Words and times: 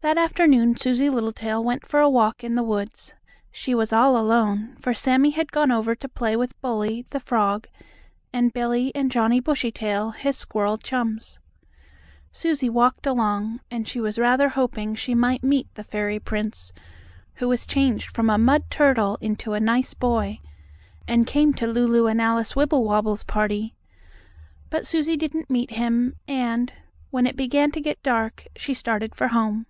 That 0.00 0.16
afternoon 0.16 0.74
Susie 0.78 1.10
Littletail 1.10 1.62
went 1.62 1.84
for 1.86 2.00
a 2.00 2.08
walk 2.08 2.42
in 2.42 2.54
the 2.54 2.62
woods. 2.62 3.14
She 3.50 3.74
was 3.74 3.92
all 3.92 4.16
alone, 4.16 4.76
for 4.80 4.94
Sammie 4.94 5.30
had 5.32 5.52
gone 5.52 5.70
over 5.70 5.94
to 5.96 6.08
play 6.08 6.34
with 6.34 6.58
Bully, 6.62 7.04
the 7.10 7.20
frog, 7.20 7.66
and 8.32 8.50
Billie 8.50 8.90
and 8.94 9.10
Johnnie 9.10 9.40
Bushytail, 9.40 10.12
his 10.12 10.38
squirrel 10.38 10.78
chums. 10.78 11.40
Susie 12.32 12.70
walked 12.70 13.06
along, 13.06 13.60
and 13.70 13.86
she 13.86 14.00
was 14.00 14.18
rather 14.18 14.48
hoping 14.48 14.94
she 14.94 15.14
might 15.14 15.42
meet 15.42 15.68
the 15.74 15.84
fairy 15.84 16.18
prince, 16.20 16.72
who 17.34 17.46
was 17.48 17.66
changed 17.66 18.10
from 18.10 18.30
a 18.30 18.38
mud 18.38 18.70
turtle 18.70 19.18
into 19.20 19.52
a 19.52 19.60
nice 19.60 19.92
boy, 19.92 20.40
and 21.06 21.26
came 21.26 21.52
to 21.52 21.66
Lulu 21.66 22.06
and 22.06 22.18
Alice 22.20 22.56
Wibblewobble's 22.56 23.24
party. 23.24 23.74
But 24.70 24.86
Susie 24.86 25.18
didn't 25.18 25.50
meet 25.50 25.72
him, 25.72 26.14
and, 26.26 26.72
when 27.10 27.26
it 27.26 27.36
began 27.36 27.70
to 27.72 27.80
get 27.82 28.02
dark, 28.02 28.46
she 28.56 28.72
started 28.72 29.14
for 29.14 29.28
home. 29.28 29.66